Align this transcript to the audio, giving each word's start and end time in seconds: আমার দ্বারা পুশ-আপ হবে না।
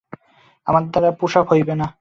আমার 0.67 0.83
দ্বারা 0.85 1.09
পুশ-আপ 1.11 1.45
হবে 1.51 1.75
না। 1.75 1.87